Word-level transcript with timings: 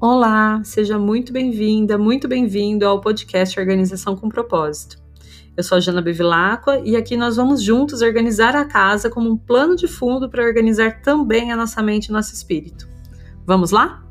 Olá, 0.00 0.62
seja 0.62 0.96
muito 0.96 1.32
bem-vinda, 1.32 1.98
muito 1.98 2.28
bem-vindo 2.28 2.86
ao 2.86 3.00
podcast 3.00 3.58
Organização 3.58 4.14
com 4.14 4.28
Propósito. 4.28 4.96
Eu 5.56 5.64
sou 5.64 5.76
a 5.76 5.80
Jana 5.80 6.00
Bevilacqua 6.00 6.80
e 6.84 6.94
aqui 6.94 7.16
nós 7.16 7.34
vamos 7.34 7.60
juntos 7.60 8.00
organizar 8.00 8.54
a 8.54 8.64
casa 8.64 9.10
como 9.10 9.28
um 9.28 9.36
plano 9.36 9.74
de 9.74 9.88
fundo 9.88 10.30
para 10.30 10.44
organizar 10.44 11.02
também 11.02 11.50
a 11.50 11.56
nossa 11.56 11.82
mente 11.82 12.06
e 12.06 12.12
nosso 12.12 12.32
espírito. 12.32 12.88
Vamos 13.44 13.72
lá? 13.72 14.07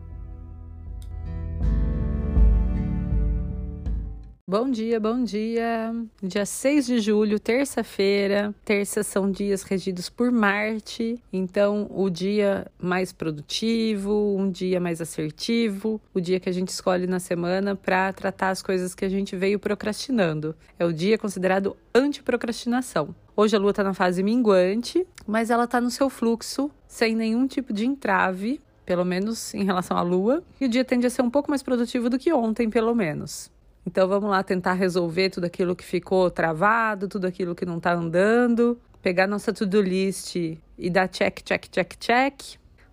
Bom 4.49 4.71
dia, 4.71 4.97
bom 4.97 5.25
dia. 5.25 5.93
Dia 6.23 6.45
6 6.45 6.85
de 6.85 6.99
julho, 7.01 7.37
terça-feira. 7.37 8.55
Terça 8.63 9.03
são 9.03 9.29
dias 9.29 9.61
regidos 9.61 10.09
por 10.09 10.31
Marte, 10.31 11.21
então 11.33 11.85
o 11.93 12.09
dia 12.09 12.65
mais 12.79 13.11
produtivo, 13.11 14.37
um 14.37 14.49
dia 14.49 14.79
mais 14.79 15.01
assertivo, 15.01 15.99
o 16.13 16.21
dia 16.21 16.39
que 16.39 16.47
a 16.47 16.51
gente 16.53 16.69
escolhe 16.69 17.05
na 17.05 17.19
semana 17.19 17.75
para 17.75 18.13
tratar 18.13 18.51
as 18.51 18.61
coisas 18.61 18.95
que 18.95 19.03
a 19.03 19.09
gente 19.09 19.35
veio 19.35 19.59
procrastinando. 19.59 20.55
É 20.79 20.85
o 20.85 20.93
dia 20.93 21.17
considerado 21.17 21.75
anti-procrastinação. 21.93 23.13
Hoje 23.35 23.53
a 23.53 23.59
lua 23.59 23.71
está 23.71 23.83
na 23.83 23.93
fase 23.93 24.23
minguante, 24.23 25.05
mas 25.27 25.49
ela 25.49 25.65
está 25.65 25.81
no 25.81 25.91
seu 25.91 26.09
fluxo, 26.09 26.71
sem 26.87 27.13
nenhum 27.17 27.47
tipo 27.47 27.73
de 27.73 27.85
entrave, 27.85 28.61
pelo 28.85 29.03
menos 29.03 29.53
em 29.53 29.65
relação 29.65 29.97
à 29.97 30.01
lua, 30.01 30.41
e 30.57 30.63
o 30.67 30.69
dia 30.69 30.85
tende 30.85 31.05
a 31.05 31.09
ser 31.09 31.21
um 31.21 31.29
pouco 31.29 31.49
mais 31.49 31.61
produtivo 31.61 32.09
do 32.09 32.17
que 32.17 32.31
ontem, 32.31 32.69
pelo 32.69 32.95
menos. 32.95 33.51
Então 33.87 34.05
vamos 34.05 34.29
lá 34.29 34.43
tentar 34.43 34.73
resolver 34.73 35.29
tudo 35.29 35.45
aquilo 35.45 35.73
que 35.73 35.83
ficou 35.85 36.29
travado, 36.29 37.07
tudo 37.07 37.25
aquilo 37.25 37.55
que 37.55 37.65
não 37.65 37.77
está 37.77 37.93
andando, 37.93 38.77
pegar 39.01 39.27
nossa 39.27 39.53
to-do 39.53 39.81
list 39.81 40.35
e 40.35 40.89
dar 40.89 41.07
check, 41.07 41.41
check, 41.41 41.69
check, 41.69 41.93
check. 41.97 42.41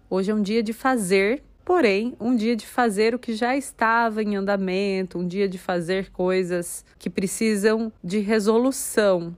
Hoje 0.08 0.30
é 0.30 0.34
um 0.34 0.40
dia 0.40 0.62
de 0.62 0.72
fazer, 0.72 1.42
porém, 1.64 2.14
um 2.20 2.36
dia 2.36 2.54
de 2.54 2.64
fazer 2.64 3.12
o 3.12 3.18
que 3.18 3.34
já 3.34 3.56
estava 3.56 4.23
em 4.23 4.36
andamento, 4.36 5.18
um 5.18 5.26
dia 5.26 5.48
de 5.48 5.59
fazer 5.59 6.12
coisas 6.12 6.84
que 6.96 7.10
precisam 7.10 7.92
de 8.02 8.20
resolução, 8.20 9.36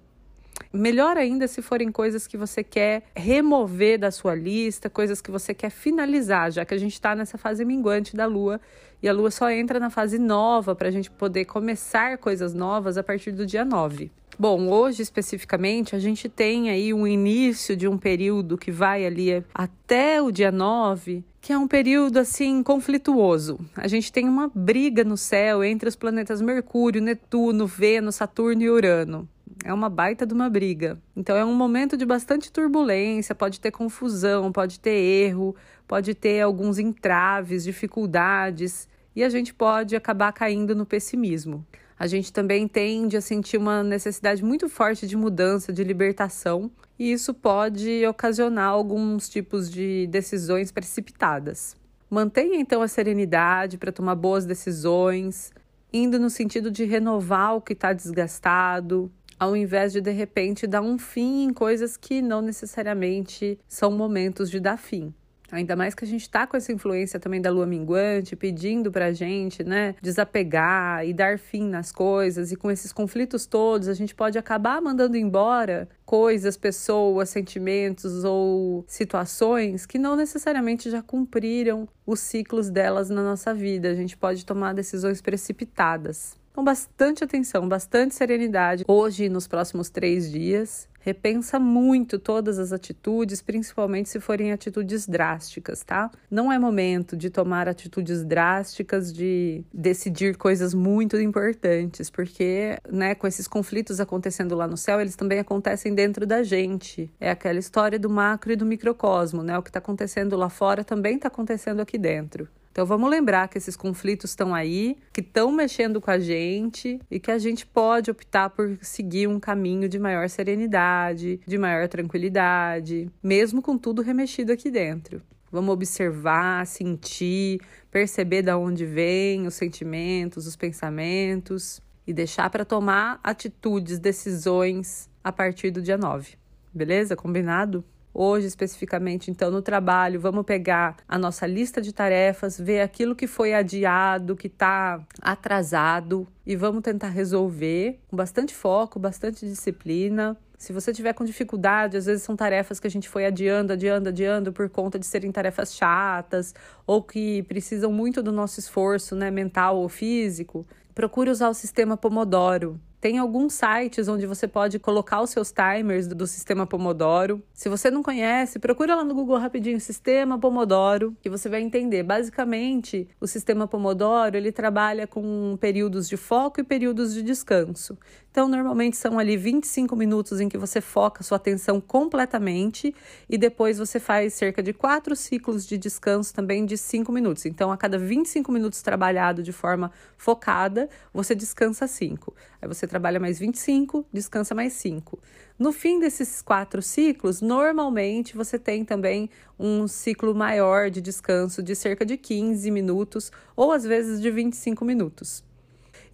Melhor 0.72 1.16
ainda 1.16 1.48
se 1.48 1.62
forem 1.62 1.90
coisas 1.90 2.26
que 2.26 2.36
você 2.36 2.62
quer 2.62 3.04
remover 3.14 3.98
da 3.98 4.10
sua 4.10 4.34
lista, 4.34 4.90
coisas 4.90 5.20
que 5.20 5.30
você 5.30 5.54
quer 5.54 5.70
finalizar, 5.70 6.50
já 6.50 6.64
que 6.64 6.74
a 6.74 6.78
gente 6.78 6.92
está 6.92 7.14
nessa 7.14 7.38
fase 7.38 7.64
minguante 7.64 8.16
da 8.16 8.26
lua 8.26 8.60
e 9.02 9.08
a 9.08 9.12
lua 9.12 9.30
só 9.30 9.50
entra 9.50 9.80
na 9.80 9.90
fase 9.90 10.18
nova 10.18 10.74
para 10.74 10.88
a 10.88 10.90
gente 10.90 11.10
poder 11.10 11.44
começar 11.44 12.18
coisas 12.18 12.52
novas 12.54 12.98
a 12.98 13.02
partir 13.02 13.32
do 13.32 13.46
dia 13.46 13.64
9. 13.64 14.10
Bom, 14.38 14.68
hoje 14.68 15.00
especificamente 15.00 15.96
a 15.96 15.98
gente 15.98 16.28
tem 16.28 16.68
aí 16.68 16.92
um 16.92 17.06
início 17.06 17.74
de 17.74 17.88
um 17.88 17.96
período 17.96 18.58
que 18.58 18.70
vai 18.70 19.06
ali 19.06 19.42
até 19.54 20.20
o 20.20 20.30
dia 20.30 20.52
9, 20.52 21.24
que 21.40 21.54
é 21.54 21.58
um 21.58 21.66
período 21.66 22.18
assim 22.18 22.62
conflituoso. 22.62 23.58
A 23.74 23.88
gente 23.88 24.12
tem 24.12 24.28
uma 24.28 24.50
briga 24.54 25.02
no 25.04 25.16
céu 25.16 25.64
entre 25.64 25.88
os 25.88 25.96
planetas 25.96 26.42
Mercúrio, 26.42 27.00
Netuno, 27.00 27.66
Vênus, 27.66 28.16
Saturno 28.16 28.62
e 28.62 28.68
Urano. 28.68 29.26
É 29.64 29.72
uma 29.72 29.88
baita 29.88 30.26
de 30.26 30.34
uma 30.34 30.48
briga. 30.48 30.98
Então 31.16 31.36
é 31.36 31.44
um 31.44 31.54
momento 31.54 31.96
de 31.96 32.04
bastante 32.04 32.52
turbulência, 32.52 33.34
pode 33.34 33.60
ter 33.60 33.70
confusão, 33.70 34.52
pode 34.52 34.78
ter 34.78 34.94
erro, 34.94 35.56
pode 35.86 36.14
ter 36.14 36.40
alguns 36.40 36.78
entraves, 36.78 37.64
dificuldades, 37.64 38.88
e 39.14 39.24
a 39.24 39.28
gente 39.28 39.54
pode 39.54 39.96
acabar 39.96 40.32
caindo 40.32 40.74
no 40.74 40.84
pessimismo. 40.84 41.66
A 41.98 42.06
gente 42.06 42.32
também 42.32 42.68
tende 42.68 43.16
a 43.16 43.20
sentir 43.20 43.56
uma 43.56 43.82
necessidade 43.82 44.44
muito 44.44 44.68
forte 44.68 45.06
de 45.06 45.16
mudança, 45.16 45.72
de 45.72 45.82
libertação, 45.82 46.70
e 46.98 47.10
isso 47.10 47.32
pode 47.32 48.06
ocasionar 48.06 48.68
alguns 48.68 49.28
tipos 49.28 49.70
de 49.70 50.06
decisões 50.08 50.70
precipitadas. 50.70 51.74
Mantenha 52.10 52.60
então 52.60 52.82
a 52.82 52.88
serenidade 52.88 53.78
para 53.78 53.90
tomar 53.90 54.14
boas 54.14 54.44
decisões, 54.44 55.50
indo 55.92 56.18
no 56.18 56.28
sentido 56.28 56.70
de 56.70 56.84
renovar 56.84 57.56
o 57.56 57.60
que 57.60 57.72
está 57.72 57.92
desgastado, 57.92 59.10
ao 59.38 59.56
invés 59.56 59.92
de 59.92 60.00
de 60.00 60.10
repente 60.10 60.66
dar 60.66 60.82
um 60.82 60.98
fim 60.98 61.44
em 61.44 61.52
coisas 61.52 61.96
que 61.96 62.22
não 62.22 62.40
necessariamente 62.42 63.58
são 63.68 63.90
momentos 63.90 64.50
de 64.50 64.60
dar 64.60 64.76
fim. 64.76 65.14
Ainda 65.50 65.76
mais 65.76 65.94
que 65.94 66.04
a 66.04 66.06
gente 66.06 66.22
está 66.22 66.46
com 66.46 66.56
essa 66.56 66.72
influência 66.72 67.20
também 67.20 67.40
da 67.40 67.50
lua 67.50 67.66
minguante, 67.66 68.34
pedindo 68.34 68.90
para 68.90 69.06
a 69.06 69.12
gente, 69.12 69.62
né, 69.62 69.94
desapegar 70.02 71.06
e 71.06 71.12
dar 71.12 71.38
fim 71.38 71.68
nas 71.68 71.92
coisas, 71.92 72.50
e 72.50 72.56
com 72.56 72.70
esses 72.70 72.92
conflitos 72.92 73.46
todos, 73.46 73.88
a 73.88 73.94
gente 73.94 74.14
pode 74.14 74.38
acabar 74.38 74.80
mandando 74.80 75.16
embora 75.16 75.88
coisas, 76.04 76.56
pessoas, 76.56 77.30
sentimentos 77.30 78.24
ou 78.24 78.84
situações 78.88 79.86
que 79.86 79.98
não 79.98 80.16
necessariamente 80.16 80.90
já 80.90 81.02
cumpriram 81.02 81.88
os 82.04 82.20
ciclos 82.20 82.68
delas 82.68 83.08
na 83.08 83.22
nossa 83.22 83.54
vida. 83.54 83.88
A 83.88 83.94
gente 83.94 84.16
pode 84.16 84.44
tomar 84.44 84.74
decisões 84.74 85.20
precipitadas. 85.20 86.36
Então, 86.56 86.64
bastante 86.64 87.22
atenção, 87.22 87.68
bastante 87.68 88.14
serenidade 88.14 88.82
hoje 88.88 89.24
e 89.24 89.28
nos 89.28 89.46
próximos 89.46 89.90
três 89.90 90.32
dias. 90.32 90.88
Repensa 91.00 91.60
muito 91.60 92.18
todas 92.18 92.58
as 92.58 92.72
atitudes, 92.72 93.42
principalmente 93.42 94.08
se 94.08 94.18
forem 94.18 94.52
atitudes 94.52 95.06
drásticas, 95.06 95.84
tá? 95.84 96.10
Não 96.30 96.50
é 96.50 96.58
momento 96.58 97.14
de 97.14 97.28
tomar 97.28 97.68
atitudes 97.68 98.24
drásticas, 98.24 99.12
de 99.12 99.62
decidir 99.70 100.38
coisas 100.38 100.72
muito 100.72 101.20
importantes, 101.20 102.08
porque, 102.08 102.78
né, 102.90 103.14
com 103.14 103.26
esses 103.26 103.46
conflitos 103.46 104.00
acontecendo 104.00 104.56
lá 104.56 104.66
no 104.66 104.78
céu, 104.78 104.98
eles 104.98 105.14
também 105.14 105.38
acontecem 105.38 105.94
dentro 105.94 106.26
da 106.26 106.42
gente. 106.42 107.10
É 107.20 107.30
aquela 107.30 107.58
história 107.58 107.98
do 107.98 108.08
macro 108.08 108.50
e 108.50 108.56
do 108.56 108.64
microcosmo, 108.64 109.42
né? 109.42 109.58
O 109.58 109.62
que 109.62 109.68
está 109.68 109.78
acontecendo 109.78 110.34
lá 110.36 110.48
fora 110.48 110.82
também 110.82 111.16
está 111.16 111.28
acontecendo 111.28 111.80
aqui 111.80 111.98
dentro. 111.98 112.48
Então 112.76 112.84
vamos 112.84 113.08
lembrar 113.08 113.48
que 113.48 113.56
esses 113.56 113.74
conflitos 113.74 114.32
estão 114.32 114.54
aí, 114.54 114.98
que 115.10 115.22
estão 115.22 115.50
mexendo 115.50 115.98
com 115.98 116.10
a 116.10 116.18
gente 116.18 117.00
e 117.10 117.18
que 117.18 117.30
a 117.30 117.38
gente 117.38 117.66
pode 117.66 118.10
optar 118.10 118.50
por 118.50 118.76
seguir 118.82 119.26
um 119.28 119.40
caminho 119.40 119.88
de 119.88 119.98
maior 119.98 120.28
serenidade, 120.28 121.40
de 121.46 121.56
maior 121.56 121.88
tranquilidade, 121.88 123.10
mesmo 123.22 123.62
com 123.62 123.78
tudo 123.78 124.02
remexido 124.02 124.52
aqui 124.52 124.70
dentro. 124.70 125.22
Vamos 125.50 125.72
observar, 125.72 126.66
sentir, 126.66 127.62
perceber 127.90 128.42
de 128.42 128.52
onde 128.52 128.84
vêm 128.84 129.46
os 129.46 129.54
sentimentos, 129.54 130.46
os 130.46 130.54
pensamentos 130.54 131.80
e 132.06 132.12
deixar 132.12 132.50
para 132.50 132.62
tomar 132.62 133.18
atitudes, 133.24 133.98
decisões 133.98 135.08
a 135.24 135.32
partir 135.32 135.70
do 135.70 135.80
dia 135.80 135.96
9. 135.96 136.34
Beleza? 136.74 137.16
Combinado? 137.16 137.82
Hoje, 138.18 138.46
especificamente, 138.46 139.30
então, 139.30 139.50
no 139.50 139.60
trabalho, 139.60 140.18
vamos 140.18 140.46
pegar 140.46 140.96
a 141.06 141.18
nossa 141.18 141.46
lista 141.46 141.82
de 141.82 141.92
tarefas, 141.92 142.58
ver 142.58 142.80
aquilo 142.80 143.14
que 143.14 143.26
foi 143.26 143.52
adiado, 143.52 144.34
que 144.34 144.46
está 144.46 145.04
atrasado 145.20 146.26
e 146.46 146.56
vamos 146.56 146.80
tentar 146.80 147.10
resolver 147.10 148.00
com 148.08 148.16
bastante 148.16 148.54
foco, 148.54 148.98
bastante 148.98 149.44
disciplina. 149.44 150.34
Se 150.56 150.72
você 150.72 150.94
tiver 150.94 151.12
com 151.12 151.26
dificuldade, 151.26 151.98
às 151.98 152.06
vezes 152.06 152.22
são 152.22 152.34
tarefas 152.34 152.80
que 152.80 152.86
a 152.86 152.90
gente 152.90 153.06
foi 153.06 153.26
adiando, 153.26 153.74
adiando, 153.74 154.08
adiando 154.08 154.50
por 154.50 154.70
conta 154.70 154.98
de 154.98 155.04
serem 155.04 155.30
tarefas 155.30 155.74
chatas 155.74 156.54
ou 156.86 157.02
que 157.02 157.42
precisam 157.42 157.92
muito 157.92 158.22
do 158.22 158.32
nosso 158.32 158.58
esforço, 158.58 159.14
né, 159.14 159.30
mental 159.30 159.76
ou 159.76 159.90
físico. 159.90 160.66
Procure 160.94 161.28
usar 161.28 161.50
o 161.50 161.54
sistema 161.54 161.98
Pomodoro. 161.98 162.80
Tem 163.06 163.18
alguns 163.18 163.52
sites 163.52 164.08
onde 164.08 164.26
você 164.26 164.48
pode 164.48 164.80
colocar 164.80 165.22
os 165.22 165.30
seus 165.30 165.52
timers 165.52 166.08
do, 166.08 166.26
sistema 166.26 166.66
Pomodoro. 166.66 167.40
Se 167.54 167.68
você 167.68 167.88
não 167.88 168.02
conhece, 168.02 168.58
procura 168.58 168.96
lá 168.96 169.04
no 169.04 169.14
Google 169.14 169.38
rapidinho 169.38 169.80
Sistema 169.80 170.36
Pomodoro 170.40 171.16
e 171.24 171.28
você 171.28 171.48
vai 171.48 171.60
entender. 171.60 172.02
Basicamente, 172.02 173.08
o 173.20 173.26
sistema 173.28 173.68
Pomodoro, 173.68 174.36
ele 174.36 174.50
trabalha 174.50 175.06
com 175.06 175.56
períodos 175.60 176.08
de 176.08 176.16
foco 176.16 176.60
e 176.60 176.64
períodos 176.64 177.14
de 177.14 177.22
descanso. 177.22 177.96
Então, 178.36 178.48
normalmente 178.48 178.98
são 178.98 179.18
ali 179.18 179.34
25 179.34 179.96
minutos 179.96 180.42
em 180.42 180.46
que 180.46 180.58
você 180.58 180.78
foca 180.82 181.22
sua 181.22 181.36
atenção 181.36 181.80
completamente 181.80 182.94
e 183.30 183.38
depois 183.38 183.78
você 183.78 183.98
faz 183.98 184.34
cerca 184.34 184.62
de 184.62 184.74
quatro 184.74 185.16
ciclos 185.16 185.66
de 185.66 185.78
descanso 185.78 186.34
também 186.34 186.66
de 186.66 186.76
5 186.76 187.10
minutos. 187.10 187.46
Então, 187.46 187.72
a 187.72 187.78
cada 187.78 187.96
25 187.96 188.52
minutos 188.52 188.82
trabalhado 188.82 189.42
de 189.42 189.52
forma 189.52 189.90
focada, 190.18 190.86
você 191.14 191.34
descansa 191.34 191.86
5. 191.86 192.34
Aí 192.60 192.68
você 192.68 192.86
trabalha 192.86 193.18
mais 193.18 193.38
25, 193.38 194.04
descansa 194.12 194.54
mais 194.54 194.74
5. 194.74 195.18
No 195.58 195.72
fim 195.72 195.98
desses 195.98 196.42
quatro 196.42 196.82
ciclos, 196.82 197.40
normalmente 197.40 198.36
você 198.36 198.58
tem 198.58 198.84
também 198.84 199.30
um 199.58 199.88
ciclo 199.88 200.34
maior 200.34 200.90
de 200.90 201.00
descanso 201.00 201.62
de 201.62 201.74
cerca 201.74 202.04
de 202.04 202.18
15 202.18 202.70
minutos 202.70 203.32
ou 203.56 203.72
às 203.72 203.84
vezes 203.84 204.20
de 204.20 204.30
25 204.30 204.84
minutos. 204.84 205.45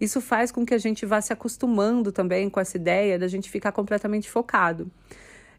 Isso 0.03 0.19
faz 0.19 0.51
com 0.51 0.65
que 0.65 0.73
a 0.73 0.77
gente 0.77 1.05
vá 1.05 1.21
se 1.21 1.31
acostumando 1.31 2.11
também 2.11 2.49
com 2.49 2.59
essa 2.59 2.75
ideia 2.75 3.17
da 3.17 3.25
gente 3.25 3.49
ficar 3.49 3.71
completamente 3.71 4.29
focado. 4.29 4.91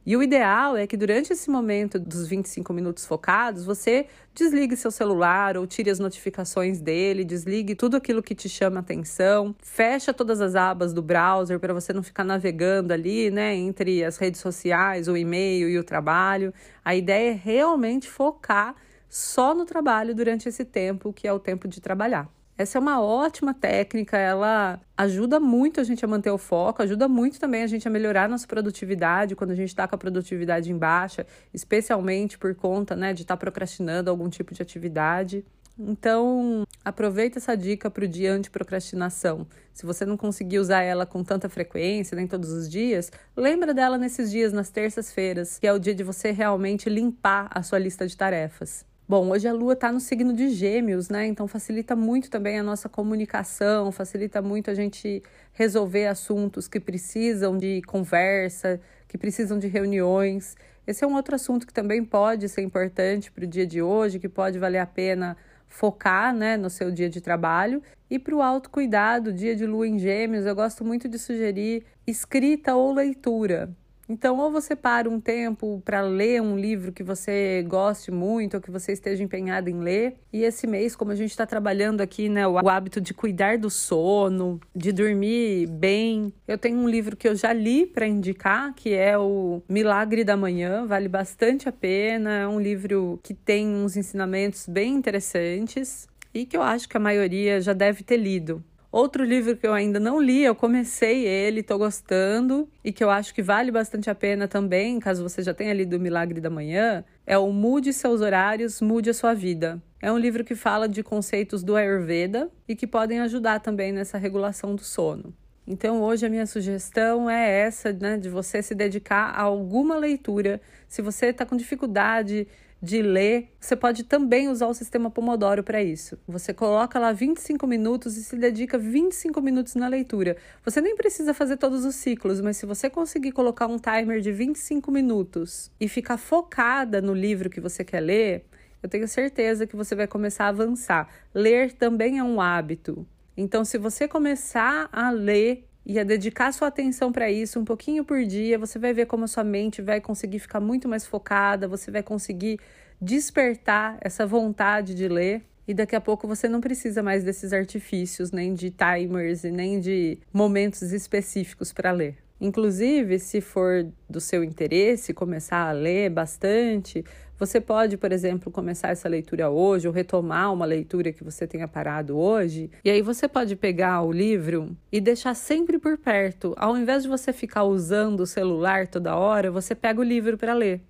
E 0.04 0.14
o 0.18 0.22
ideal 0.22 0.76
é 0.76 0.86
que 0.86 0.98
durante 0.98 1.32
esse 1.32 1.48
momento 1.48 1.98
dos 1.98 2.28
25 2.28 2.70
minutos 2.74 3.06
focados, 3.06 3.64
você 3.64 4.06
desligue 4.34 4.76
seu 4.76 4.90
celular 4.90 5.56
ou 5.56 5.66
tire 5.66 5.88
as 5.88 5.98
notificações 5.98 6.78
dele, 6.78 7.24
desligue 7.24 7.74
tudo 7.74 7.96
aquilo 7.96 8.22
que 8.22 8.34
te 8.34 8.46
chama 8.46 8.80
atenção, 8.80 9.56
fecha 9.62 10.12
todas 10.12 10.42
as 10.42 10.54
abas 10.54 10.92
do 10.92 11.00
browser 11.00 11.58
para 11.58 11.72
você 11.72 11.94
não 11.94 12.02
ficar 12.02 12.22
navegando 12.22 12.92
ali, 12.92 13.30
né, 13.30 13.54
entre 13.54 14.04
as 14.04 14.18
redes 14.18 14.42
sociais, 14.42 15.08
o 15.08 15.16
e-mail 15.16 15.70
e 15.70 15.78
o 15.78 15.84
trabalho. 15.84 16.52
A 16.84 16.94
ideia 16.94 17.30
é 17.30 17.32
realmente 17.32 18.10
focar 18.10 18.76
só 19.08 19.54
no 19.54 19.64
trabalho 19.64 20.14
durante 20.14 20.50
esse 20.50 20.66
tempo, 20.66 21.14
que 21.14 21.26
é 21.26 21.32
o 21.32 21.38
tempo 21.38 21.66
de 21.66 21.80
trabalhar. 21.80 22.28
Essa 22.56 22.78
é 22.78 22.80
uma 22.80 23.02
ótima 23.02 23.52
técnica, 23.52 24.16
ela 24.16 24.80
ajuda 24.96 25.40
muito 25.40 25.80
a 25.80 25.84
gente 25.84 26.04
a 26.04 26.08
manter 26.08 26.30
o 26.30 26.38
foco, 26.38 26.82
ajuda 26.82 27.08
muito 27.08 27.40
também 27.40 27.64
a 27.64 27.66
gente 27.66 27.88
a 27.88 27.90
melhorar 27.90 28.24
a 28.24 28.28
nossa 28.28 28.46
produtividade 28.46 29.34
quando 29.34 29.50
a 29.50 29.56
gente 29.56 29.70
está 29.70 29.88
com 29.88 29.96
a 29.96 29.98
produtividade 29.98 30.70
em 30.70 30.78
baixa, 30.78 31.26
especialmente 31.52 32.38
por 32.38 32.54
conta 32.54 32.94
né, 32.94 33.12
de 33.12 33.22
estar 33.22 33.36
tá 33.36 33.40
procrastinando 33.40 34.08
algum 34.08 34.28
tipo 34.28 34.54
de 34.54 34.62
atividade. 34.62 35.44
Então, 35.76 36.64
aproveita 36.84 37.40
essa 37.40 37.56
dica 37.56 37.90
para 37.90 38.04
o 38.04 38.08
dia 38.08 38.32
anti-procrastinação. 38.32 39.44
Se 39.72 39.84
você 39.84 40.06
não 40.06 40.16
conseguir 40.16 40.60
usar 40.60 40.82
ela 40.82 41.04
com 41.04 41.24
tanta 41.24 41.48
frequência, 41.48 42.14
nem 42.14 42.28
todos 42.28 42.52
os 42.52 42.70
dias, 42.70 43.10
lembra 43.36 43.74
dela 43.74 43.98
nesses 43.98 44.30
dias, 44.30 44.52
nas 44.52 44.70
terças-feiras, 44.70 45.58
que 45.58 45.66
é 45.66 45.72
o 45.72 45.78
dia 45.80 45.92
de 45.92 46.04
você 46.04 46.30
realmente 46.30 46.88
limpar 46.88 47.48
a 47.50 47.64
sua 47.64 47.80
lista 47.80 48.06
de 48.06 48.16
tarefas. 48.16 48.86
Bom, 49.06 49.28
hoje 49.28 49.46
a 49.46 49.52
Lua 49.52 49.74
está 49.74 49.92
no 49.92 50.00
signo 50.00 50.32
de 50.32 50.48
Gêmeos, 50.48 51.10
né? 51.10 51.26
Então 51.26 51.46
facilita 51.46 51.94
muito 51.94 52.30
também 52.30 52.58
a 52.58 52.62
nossa 52.62 52.88
comunicação, 52.88 53.92
facilita 53.92 54.40
muito 54.40 54.70
a 54.70 54.74
gente 54.74 55.22
resolver 55.52 56.06
assuntos 56.06 56.66
que 56.66 56.80
precisam 56.80 57.58
de 57.58 57.82
conversa, 57.82 58.80
que 59.06 59.18
precisam 59.18 59.58
de 59.58 59.66
reuniões. 59.66 60.56
Esse 60.86 61.04
é 61.04 61.06
um 61.06 61.14
outro 61.16 61.34
assunto 61.34 61.66
que 61.66 61.72
também 61.74 62.02
pode 62.02 62.48
ser 62.48 62.62
importante 62.62 63.30
para 63.30 63.44
o 63.44 63.46
dia 63.46 63.66
de 63.66 63.82
hoje, 63.82 64.18
que 64.18 64.28
pode 64.28 64.58
valer 64.58 64.78
a 64.78 64.86
pena 64.86 65.36
focar 65.68 66.34
né, 66.34 66.56
no 66.56 66.70
seu 66.70 66.90
dia 66.90 67.10
de 67.10 67.20
trabalho. 67.20 67.82
E 68.08 68.18
para 68.18 68.34
o 68.34 68.40
autocuidado, 68.40 69.34
dia 69.34 69.54
de 69.54 69.66
lua 69.66 69.86
em 69.86 69.98
gêmeos, 69.98 70.46
eu 70.46 70.54
gosto 70.54 70.82
muito 70.82 71.10
de 71.10 71.18
sugerir 71.18 71.84
escrita 72.06 72.74
ou 72.74 72.94
leitura. 72.94 73.70
Então, 74.08 74.38
ou 74.38 74.50
você 74.50 74.76
para 74.76 75.08
um 75.08 75.20
tempo 75.20 75.80
para 75.84 76.02
ler 76.02 76.42
um 76.42 76.58
livro 76.58 76.92
que 76.92 77.02
você 77.02 77.64
goste 77.66 78.10
muito 78.10 78.54
ou 78.54 78.60
que 78.60 78.70
você 78.70 78.92
esteja 78.92 79.22
empenhado 79.22 79.70
em 79.70 79.80
ler. 79.80 80.16
E 80.32 80.42
esse 80.42 80.66
mês, 80.66 80.94
como 80.94 81.10
a 81.10 81.14
gente 81.14 81.30
está 81.30 81.46
trabalhando 81.46 82.00
aqui, 82.00 82.28
né, 82.28 82.46
o 82.46 82.58
hábito 82.68 83.00
de 83.00 83.14
cuidar 83.14 83.56
do 83.56 83.70
sono, 83.70 84.60
de 84.74 84.92
dormir 84.92 85.66
bem, 85.68 86.32
eu 86.46 86.58
tenho 86.58 86.78
um 86.78 86.88
livro 86.88 87.16
que 87.16 87.26
eu 87.26 87.34
já 87.34 87.52
li 87.52 87.86
para 87.86 88.06
indicar, 88.06 88.74
que 88.74 88.92
é 88.92 89.16
o 89.18 89.62
Milagre 89.68 90.24
da 90.24 90.36
Manhã, 90.36 90.86
vale 90.86 91.08
bastante 91.08 91.68
a 91.68 91.72
pena. 91.72 92.30
É 92.40 92.48
um 92.48 92.60
livro 92.60 93.18
que 93.22 93.32
tem 93.32 93.66
uns 93.66 93.96
ensinamentos 93.96 94.66
bem 94.68 94.94
interessantes 94.94 96.06
e 96.32 96.44
que 96.44 96.56
eu 96.56 96.62
acho 96.62 96.88
que 96.88 96.96
a 96.96 97.00
maioria 97.00 97.60
já 97.60 97.72
deve 97.72 98.02
ter 98.02 98.16
lido. 98.16 98.62
Outro 98.94 99.24
livro 99.24 99.56
que 99.56 99.66
eu 99.66 99.72
ainda 99.72 99.98
não 99.98 100.20
li, 100.22 100.44
eu 100.44 100.54
comecei 100.54 101.26
ele, 101.26 101.62
estou 101.62 101.76
gostando 101.76 102.68
e 102.84 102.92
que 102.92 103.02
eu 103.02 103.10
acho 103.10 103.34
que 103.34 103.42
vale 103.42 103.72
bastante 103.72 104.08
a 104.08 104.14
pena 104.14 104.46
também, 104.46 105.00
caso 105.00 105.20
você 105.20 105.42
já 105.42 105.52
tenha 105.52 105.74
lido 105.74 105.96
O 105.96 106.00
Milagre 106.00 106.40
da 106.40 106.48
Manhã, 106.48 107.04
é 107.26 107.36
o 107.36 107.50
Mude 107.50 107.92
Seus 107.92 108.20
Horários, 108.20 108.80
Mude 108.80 109.10
a 109.10 109.12
Sua 109.12 109.34
Vida. 109.34 109.82
É 110.00 110.12
um 110.12 110.16
livro 110.16 110.44
que 110.44 110.54
fala 110.54 110.88
de 110.88 111.02
conceitos 111.02 111.64
do 111.64 111.74
Ayurveda 111.74 112.48
e 112.68 112.76
que 112.76 112.86
podem 112.86 113.18
ajudar 113.18 113.58
também 113.58 113.90
nessa 113.90 114.16
regulação 114.16 114.76
do 114.76 114.84
sono. 114.84 115.34
Então, 115.66 116.00
hoje 116.00 116.24
a 116.24 116.30
minha 116.30 116.46
sugestão 116.46 117.28
é 117.28 117.62
essa, 117.62 117.92
né, 117.92 118.16
de 118.16 118.28
você 118.28 118.62
se 118.62 118.76
dedicar 118.76 119.30
a 119.30 119.42
alguma 119.42 119.96
leitura. 119.96 120.60
Se 120.86 121.02
você 121.02 121.30
está 121.30 121.44
com 121.44 121.56
dificuldade 121.56 122.46
de 122.84 123.00
ler, 123.00 123.48
você 123.58 123.74
pode 123.74 124.04
também 124.04 124.48
usar 124.48 124.66
o 124.66 124.74
sistema 124.74 125.10
Pomodoro 125.10 125.64
para 125.64 125.82
isso. 125.82 126.18
Você 126.28 126.52
coloca 126.52 126.98
lá 126.98 127.12
25 127.12 127.66
minutos 127.66 128.16
e 128.18 128.22
se 128.22 128.36
dedica 128.36 128.76
25 128.76 129.40
minutos 129.40 129.74
na 129.74 129.88
leitura. 129.88 130.36
Você 130.62 130.82
nem 130.82 130.94
precisa 130.94 131.32
fazer 131.32 131.56
todos 131.56 131.84
os 131.84 131.94
ciclos, 131.94 132.42
mas 132.42 132.58
se 132.58 132.66
você 132.66 132.90
conseguir 132.90 133.32
colocar 133.32 133.66
um 133.66 133.78
timer 133.78 134.20
de 134.20 134.30
25 134.30 134.92
minutos 134.92 135.70
e 135.80 135.88
ficar 135.88 136.18
focada 136.18 137.00
no 137.00 137.14
livro 137.14 137.48
que 137.48 137.60
você 137.60 137.82
quer 137.82 138.00
ler, 138.00 138.44
eu 138.82 138.88
tenho 138.88 139.08
certeza 139.08 139.66
que 139.66 139.74
você 139.74 139.94
vai 139.94 140.06
começar 140.06 140.44
a 140.44 140.48
avançar. 140.48 141.08
Ler 141.34 141.72
também 141.72 142.18
é 142.18 142.22
um 142.22 142.38
hábito. 142.38 143.06
Então, 143.34 143.64
se 143.64 143.78
você 143.78 144.06
começar 144.06 144.90
a 144.92 145.10
ler 145.10 145.66
e 145.86 145.98
a 145.98 146.04
dedicar 146.04 146.52
sua 146.52 146.68
atenção 146.68 147.12
para 147.12 147.30
isso 147.30 147.60
um 147.60 147.64
pouquinho 147.64 148.04
por 148.04 148.24
dia, 148.24 148.58
você 148.58 148.78
vai 148.78 148.94
ver 148.94 149.06
como 149.06 149.24
a 149.24 149.28
sua 149.28 149.44
mente 149.44 149.82
vai 149.82 150.00
conseguir 150.00 150.38
ficar 150.38 150.60
muito 150.60 150.88
mais 150.88 151.04
focada, 151.06 151.68
você 151.68 151.90
vai 151.90 152.02
conseguir 152.02 152.58
despertar 153.00 153.98
essa 154.00 154.26
vontade 154.26 154.94
de 154.94 155.08
ler. 155.08 155.42
E 155.66 155.72
daqui 155.72 155.96
a 155.96 156.00
pouco 156.00 156.28
você 156.28 156.46
não 156.46 156.60
precisa 156.60 157.02
mais 157.02 157.24
desses 157.24 157.52
artifícios, 157.52 158.30
nem 158.30 158.52
de 158.52 158.70
timers 158.70 159.44
e 159.44 159.50
nem 159.50 159.80
de 159.80 160.18
momentos 160.32 160.92
específicos 160.92 161.72
para 161.72 161.90
ler. 161.90 162.16
Inclusive, 162.40 163.18
se 163.18 163.40
for 163.40 163.86
do 164.08 164.20
seu 164.20 164.44
interesse 164.44 165.14
começar 165.14 165.68
a 165.68 165.72
ler 165.72 166.10
bastante, 166.10 167.04
você 167.44 167.60
pode, 167.60 167.98
por 167.98 168.10
exemplo, 168.10 168.50
começar 168.50 168.88
essa 168.88 169.06
leitura 169.06 169.50
hoje 169.50 169.86
ou 169.86 169.92
retomar 169.92 170.50
uma 170.50 170.64
leitura 170.64 171.12
que 171.12 171.22
você 171.22 171.46
tenha 171.46 171.68
parado 171.68 172.16
hoje. 172.16 172.70
E 172.82 172.88
aí 172.88 173.02
você 173.02 173.28
pode 173.28 173.54
pegar 173.54 174.00
o 174.02 174.10
livro 174.10 174.74
e 174.90 174.98
deixar 174.98 175.34
sempre 175.34 175.78
por 175.78 175.98
perto. 175.98 176.54
Ao 176.56 176.74
invés 176.74 177.02
de 177.02 177.08
você 177.08 177.34
ficar 177.34 177.64
usando 177.64 178.20
o 178.20 178.26
celular 178.26 178.88
toda 178.88 179.14
hora, 179.14 179.50
você 179.50 179.74
pega 179.74 180.00
o 180.00 180.04
livro 180.04 180.38
para 180.38 180.54
ler. 180.54 180.80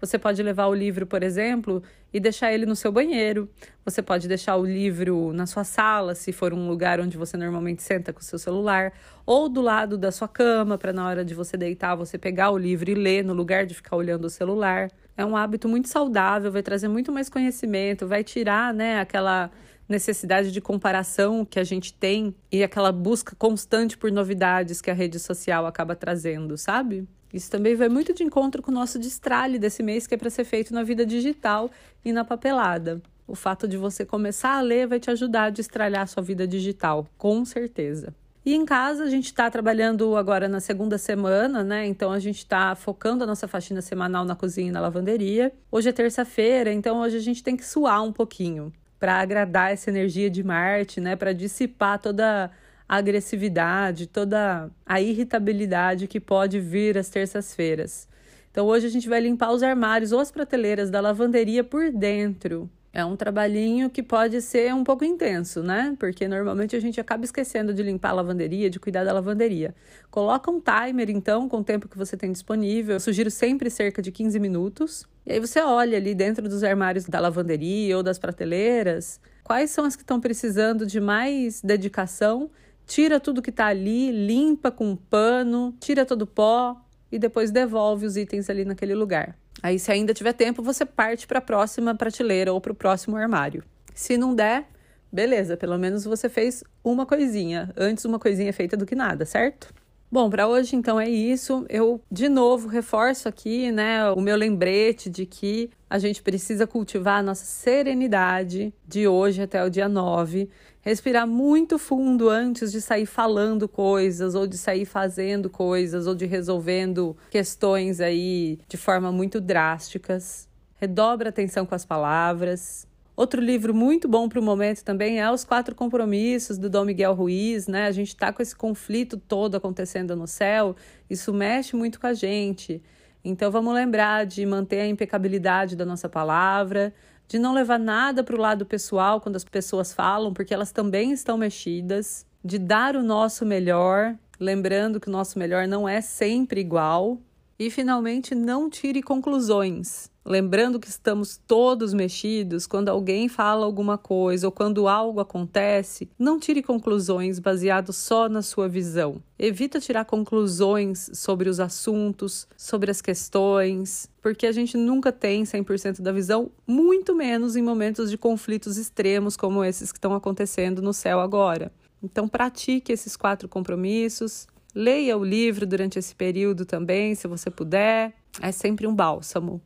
Você 0.00 0.16
pode 0.16 0.40
levar 0.40 0.66
o 0.66 0.74
livro, 0.74 1.04
por 1.04 1.22
exemplo, 1.22 1.82
e 2.12 2.20
deixar 2.20 2.52
ele 2.52 2.64
no 2.64 2.76
seu 2.76 2.92
banheiro. 2.92 3.48
Você 3.84 4.00
pode 4.00 4.28
deixar 4.28 4.54
o 4.56 4.64
livro 4.64 5.32
na 5.32 5.46
sua 5.46 5.64
sala, 5.64 6.14
se 6.14 6.30
for 6.30 6.52
um 6.52 6.68
lugar 6.68 7.00
onde 7.00 7.16
você 7.16 7.36
normalmente 7.36 7.82
senta 7.82 8.12
com 8.12 8.20
o 8.20 8.24
seu 8.24 8.38
celular, 8.38 8.92
ou 9.26 9.48
do 9.48 9.60
lado 9.60 9.98
da 9.98 10.12
sua 10.12 10.28
cama, 10.28 10.78
para 10.78 10.92
na 10.92 11.08
hora 11.08 11.24
de 11.24 11.34
você 11.34 11.56
deitar, 11.56 11.96
você 11.96 12.16
pegar 12.18 12.50
o 12.50 12.58
livro 12.58 12.88
e 12.90 12.94
ler 12.94 13.24
no 13.24 13.32
lugar 13.32 13.66
de 13.66 13.74
ficar 13.74 13.96
olhando 13.96 14.26
o 14.26 14.30
celular. 14.30 14.90
É 15.16 15.24
um 15.24 15.36
hábito 15.36 15.68
muito 15.68 15.88
saudável, 15.88 16.50
vai 16.50 16.62
trazer 16.62 16.88
muito 16.88 17.12
mais 17.12 17.28
conhecimento, 17.28 18.06
vai 18.06 18.24
tirar, 18.24 18.74
né, 18.74 19.00
aquela 19.00 19.50
necessidade 19.88 20.50
de 20.50 20.60
comparação 20.60 21.44
que 21.44 21.60
a 21.60 21.64
gente 21.64 21.92
tem 21.92 22.34
e 22.50 22.62
aquela 22.62 22.90
busca 22.90 23.36
constante 23.36 23.96
por 23.96 24.10
novidades 24.10 24.80
que 24.80 24.90
a 24.90 24.94
rede 24.94 25.18
social 25.18 25.66
acaba 25.66 25.94
trazendo, 25.94 26.56
sabe? 26.56 27.06
Isso 27.32 27.50
também 27.50 27.74
vai 27.74 27.88
muito 27.88 28.14
de 28.14 28.22
encontro 28.22 28.62
com 28.62 28.70
o 28.70 28.74
nosso 28.74 28.98
destralhe 28.98 29.58
desse 29.58 29.82
mês, 29.82 30.06
que 30.06 30.14
é 30.14 30.16
para 30.16 30.30
ser 30.30 30.44
feito 30.44 30.72
na 30.72 30.82
vida 30.82 31.04
digital 31.04 31.70
e 32.04 32.12
na 32.12 32.24
papelada. 32.24 33.02
O 33.26 33.34
fato 33.34 33.66
de 33.66 33.76
você 33.76 34.04
começar 34.04 34.56
a 34.56 34.60
ler 34.60 34.86
vai 34.86 35.00
te 35.00 35.10
ajudar 35.10 35.44
a 35.44 35.50
destralhar 35.50 36.02
a 36.02 36.06
sua 36.06 36.22
vida 36.22 36.46
digital, 36.46 37.06
com 37.18 37.44
certeza. 37.44 38.14
E 38.44 38.54
em 38.54 38.66
casa 38.66 39.04
a 39.04 39.08
gente 39.08 39.24
está 39.24 39.50
trabalhando 39.50 40.16
agora 40.16 40.46
na 40.46 40.60
segunda 40.60 40.98
semana, 40.98 41.64
né? 41.64 41.86
Então 41.86 42.12
a 42.12 42.18
gente 42.18 42.38
está 42.38 42.74
focando 42.74 43.24
a 43.24 43.26
nossa 43.26 43.48
faxina 43.48 43.80
semanal 43.80 44.22
na 44.22 44.36
cozinha 44.36 44.68
e 44.68 44.70
na 44.70 44.82
lavanderia. 44.82 45.50
Hoje 45.72 45.88
é 45.88 45.92
terça-feira, 45.92 46.70
então 46.70 46.98
hoje 47.00 47.16
a 47.16 47.20
gente 47.20 47.42
tem 47.42 47.56
que 47.56 47.64
suar 47.64 48.02
um 48.02 48.12
pouquinho 48.12 48.70
para 49.00 49.14
agradar 49.14 49.72
essa 49.72 49.88
energia 49.88 50.28
de 50.28 50.42
Marte, 50.42 51.00
né? 51.00 51.16
Para 51.16 51.32
dissipar 51.32 51.98
toda 51.98 52.50
a 52.86 52.96
agressividade, 52.96 54.06
toda 54.06 54.70
a 54.84 55.00
irritabilidade 55.00 56.06
que 56.06 56.20
pode 56.20 56.60
vir 56.60 56.98
às 56.98 57.08
terças-feiras. 57.08 58.06
Então 58.50 58.66
hoje 58.66 58.86
a 58.86 58.90
gente 58.90 59.08
vai 59.08 59.20
limpar 59.20 59.52
os 59.52 59.62
armários 59.62 60.12
ou 60.12 60.20
as 60.20 60.30
prateleiras 60.30 60.90
da 60.90 61.00
lavanderia 61.00 61.64
por 61.64 61.90
dentro. 61.90 62.68
É 62.96 63.04
um 63.04 63.16
trabalhinho 63.16 63.90
que 63.90 64.04
pode 64.04 64.40
ser 64.40 64.72
um 64.72 64.84
pouco 64.84 65.04
intenso, 65.04 65.64
né? 65.64 65.96
Porque 65.98 66.28
normalmente 66.28 66.76
a 66.76 66.80
gente 66.80 67.00
acaba 67.00 67.24
esquecendo 67.24 67.74
de 67.74 67.82
limpar 67.82 68.10
a 68.10 68.12
lavanderia, 68.12 68.70
de 68.70 68.78
cuidar 68.78 69.02
da 69.02 69.12
lavanderia. 69.12 69.74
Coloca 70.12 70.48
um 70.48 70.60
timer, 70.60 71.10
então, 71.10 71.48
com 71.48 71.58
o 71.58 71.64
tempo 71.64 71.88
que 71.88 71.98
você 71.98 72.16
tem 72.16 72.30
disponível. 72.30 72.94
Eu 72.94 73.00
sugiro 73.00 73.32
sempre 73.32 73.68
cerca 73.68 74.00
de 74.00 74.12
15 74.12 74.38
minutos. 74.38 75.04
E 75.26 75.32
aí 75.32 75.40
você 75.40 75.60
olha 75.60 75.98
ali 75.98 76.14
dentro 76.14 76.48
dos 76.48 76.62
armários 76.62 77.04
da 77.06 77.18
lavanderia 77.18 77.96
ou 77.96 78.02
das 78.02 78.16
prateleiras 78.16 79.20
quais 79.42 79.70
são 79.70 79.84
as 79.84 79.96
que 79.96 80.02
estão 80.02 80.20
precisando 80.20 80.86
de 80.86 81.00
mais 81.00 81.60
dedicação 81.60 82.48
tira 82.86 83.18
tudo 83.18 83.42
que 83.42 83.50
está 83.50 83.66
ali, 83.66 84.10
limpa 84.10 84.70
com 84.70 84.90
um 84.90 84.96
pano, 84.96 85.74
tira 85.80 86.04
todo 86.04 86.22
o 86.22 86.26
pó 86.26 86.76
e 87.10 87.18
depois 87.18 87.50
devolve 87.50 88.06
os 88.06 88.16
itens 88.16 88.50
ali 88.50 88.64
naquele 88.64 88.94
lugar. 88.94 89.36
Aí, 89.62 89.78
se 89.78 89.90
ainda 89.90 90.12
tiver 90.12 90.32
tempo, 90.32 90.62
você 90.62 90.84
parte 90.84 91.26
para 91.26 91.38
a 91.38 91.42
próxima 91.42 91.94
prateleira 91.94 92.52
ou 92.52 92.60
para 92.60 92.72
o 92.72 92.74
próximo 92.74 93.16
armário. 93.16 93.64
Se 93.94 94.16
não 94.16 94.34
der, 94.34 94.66
beleza, 95.12 95.56
pelo 95.56 95.78
menos 95.78 96.04
você 96.04 96.28
fez 96.28 96.64
uma 96.82 97.06
coisinha. 97.06 97.72
Antes, 97.76 98.04
uma 98.04 98.18
coisinha 98.18 98.52
feita 98.52 98.76
do 98.76 98.84
que 98.84 98.94
nada, 98.94 99.24
certo? 99.24 99.72
Bom, 100.14 100.30
para 100.30 100.46
hoje 100.46 100.76
então 100.76 101.00
é 101.00 101.10
isso. 101.10 101.66
Eu 101.68 102.00
de 102.08 102.28
novo 102.28 102.68
reforço 102.68 103.28
aqui, 103.28 103.72
né, 103.72 104.08
o 104.12 104.20
meu 104.20 104.36
lembrete 104.36 105.10
de 105.10 105.26
que 105.26 105.68
a 105.90 105.98
gente 105.98 106.22
precisa 106.22 106.68
cultivar 106.68 107.18
a 107.18 107.22
nossa 107.24 107.44
serenidade 107.44 108.72
de 108.86 109.08
hoje 109.08 109.42
até 109.42 109.64
o 109.64 109.68
dia 109.68 109.88
9 109.88 110.48
respirar 110.82 111.26
muito 111.26 111.80
fundo 111.80 112.28
antes 112.28 112.70
de 112.70 112.80
sair 112.80 113.06
falando 113.06 113.66
coisas, 113.66 114.36
ou 114.36 114.46
de 114.46 114.56
sair 114.56 114.84
fazendo 114.84 115.50
coisas, 115.50 116.06
ou 116.06 116.14
de 116.14 116.26
resolvendo 116.26 117.16
questões 117.28 118.00
aí 118.00 118.60
de 118.68 118.76
forma 118.76 119.10
muito 119.10 119.40
drásticas. 119.40 120.48
Redobra 120.76 121.30
atenção 121.30 121.66
com 121.66 121.74
as 121.74 121.84
palavras. 121.84 122.86
Outro 123.16 123.40
livro 123.40 123.72
muito 123.72 124.08
bom 124.08 124.28
para 124.28 124.40
o 124.40 124.42
momento 124.42 124.82
também 124.82 125.20
é 125.20 125.30
Os 125.30 125.44
Quatro 125.44 125.72
Compromissos, 125.72 126.58
do 126.58 126.68
Dom 126.68 126.84
Miguel 126.84 127.14
Ruiz, 127.14 127.68
né? 127.68 127.86
A 127.86 127.92
gente 127.92 128.08
está 128.08 128.32
com 128.32 128.42
esse 128.42 128.56
conflito 128.56 129.16
todo 129.16 129.54
acontecendo 129.54 130.16
no 130.16 130.26
céu, 130.26 130.74
isso 131.08 131.32
mexe 131.32 131.76
muito 131.76 132.00
com 132.00 132.08
a 132.08 132.12
gente. 132.12 132.82
Então 133.24 133.52
vamos 133.52 133.72
lembrar 133.72 134.26
de 134.26 134.44
manter 134.44 134.80
a 134.80 134.86
impecabilidade 134.88 135.76
da 135.76 135.84
nossa 135.84 136.08
palavra, 136.08 136.92
de 137.28 137.38
não 137.38 137.54
levar 137.54 137.78
nada 137.78 138.24
para 138.24 138.34
o 138.34 138.40
lado 138.40 138.66
pessoal 138.66 139.20
quando 139.20 139.36
as 139.36 139.44
pessoas 139.44 139.94
falam, 139.94 140.34
porque 140.34 140.52
elas 140.52 140.72
também 140.72 141.12
estão 141.12 141.38
mexidas, 141.38 142.26
de 142.44 142.58
dar 142.58 142.96
o 142.96 143.02
nosso 143.02 143.46
melhor, 143.46 144.16
lembrando 144.40 144.98
que 144.98 145.08
o 145.08 145.12
nosso 145.12 145.38
melhor 145.38 145.68
não 145.68 145.88
é 145.88 146.00
sempre 146.00 146.60
igual, 146.60 147.18
e 147.56 147.70
finalmente 147.70 148.34
não 148.34 148.68
tire 148.68 149.00
conclusões. 149.00 150.12
Lembrando 150.26 150.80
que 150.80 150.88
estamos 150.88 151.36
todos 151.36 151.92
mexidos, 151.92 152.66
quando 152.66 152.88
alguém 152.88 153.28
fala 153.28 153.66
alguma 153.66 153.98
coisa 153.98 154.46
ou 154.46 154.52
quando 154.52 154.88
algo 154.88 155.20
acontece, 155.20 156.08
não 156.18 156.40
tire 156.40 156.62
conclusões 156.62 157.38
baseado 157.38 157.92
só 157.92 158.26
na 158.26 158.40
sua 158.40 158.66
visão. 158.66 159.22
Evita 159.38 159.78
tirar 159.78 160.06
conclusões 160.06 161.10
sobre 161.12 161.50
os 161.50 161.60
assuntos, 161.60 162.48
sobre 162.56 162.90
as 162.90 163.02
questões, 163.02 164.08
porque 164.22 164.46
a 164.46 164.52
gente 164.52 164.78
nunca 164.78 165.12
tem 165.12 165.42
100% 165.42 166.00
da 166.00 166.10
visão, 166.10 166.50
muito 166.66 167.14
menos 167.14 167.54
em 167.54 167.62
momentos 167.62 168.10
de 168.10 168.16
conflitos 168.16 168.78
extremos 168.78 169.36
como 169.36 169.62
esses 169.62 169.92
que 169.92 169.98
estão 169.98 170.14
acontecendo 170.14 170.80
no 170.80 170.94
céu 170.94 171.20
agora. 171.20 171.70
Então, 172.02 172.26
pratique 172.26 172.92
esses 172.92 173.14
quatro 173.14 173.46
compromissos. 173.46 174.46
Leia 174.74 175.18
o 175.18 175.24
livro 175.24 175.66
durante 175.66 175.98
esse 175.98 176.14
período 176.14 176.64
também, 176.64 177.14
se 177.14 177.28
você 177.28 177.50
puder. 177.50 178.14
É 178.40 178.50
sempre 178.52 178.86
um 178.86 178.94
bálsamo. 178.94 179.60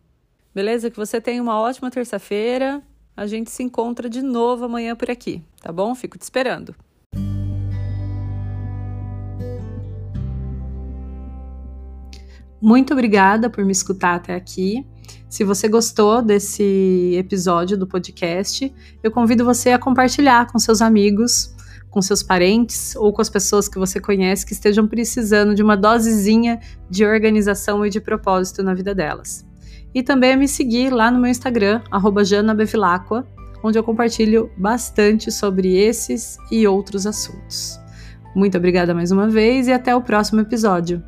Beleza? 0.59 0.91
Que 0.91 0.97
você 0.97 1.21
tenha 1.21 1.41
uma 1.41 1.61
ótima 1.61 1.89
terça-feira. 1.89 2.83
A 3.17 3.29
gente 3.29 3.49
se 3.49 3.63
encontra 3.63 4.11
de 4.11 4.21
novo 4.21 4.65
amanhã 4.65 4.97
por 4.97 5.09
aqui, 5.09 5.41
tá 5.63 5.71
bom? 5.71 5.95
Fico 5.95 6.19
te 6.19 6.23
esperando. 6.23 6.75
Muito 12.61 12.93
obrigada 12.93 13.49
por 13.49 13.65
me 13.65 13.71
escutar 13.71 14.17
até 14.17 14.35
aqui. 14.35 14.85
Se 15.29 15.45
você 15.45 15.69
gostou 15.69 16.21
desse 16.21 17.15
episódio 17.17 17.79
do 17.79 17.87
podcast, 17.87 18.75
eu 19.01 19.13
convido 19.13 19.45
você 19.45 19.71
a 19.71 19.79
compartilhar 19.79 20.51
com 20.51 20.59
seus 20.59 20.83
amigos, 20.83 21.55
com 21.89 22.03
seus 22.03 22.21
parentes 22.21 22.97
ou 22.97 23.13
com 23.13 23.23
as 23.23 23.31
pessoas 23.31 23.69
que 23.69 23.79
você 23.79 24.01
conhece 24.01 24.45
que 24.45 24.55
estejam 24.55 24.89
precisando 24.89 25.55
de 25.55 25.63
uma 25.63 25.77
dosezinha 25.77 26.59
de 26.91 27.07
organização 27.07 27.87
e 27.87 27.91
de 27.91 28.01
propósito 28.01 28.61
na 28.61 28.75
vida 28.75 28.93
delas 28.93 29.47
e 29.95 30.03
também 30.03 30.33
a 30.33 30.37
me 30.37 30.47
seguir 30.47 30.91
lá 30.91 31.11
no 31.11 31.19
meu 31.19 31.31
Instagram, 31.31 31.81
janabevilacqua, 32.25 33.27
onde 33.63 33.79
eu 33.79 33.83
compartilho 33.83 34.51
bastante 34.57 35.33
sobre 35.33 35.77
esses 35.77 36.39
e 36.51 36.67
outros 36.67 37.07
assuntos. 37.07 37.79
Muito 38.35 38.57
obrigada 38.57 38.95
mais 38.95 39.11
uma 39.11 39.29
vez 39.29 39.67
e 39.67 39.73
até 39.73 39.95
o 39.95 40.03
próximo 40.03 40.41
episódio. 40.41 41.03